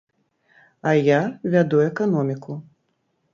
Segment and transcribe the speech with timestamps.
[0.91, 1.19] А я
[1.57, 2.59] вяду эканоміку.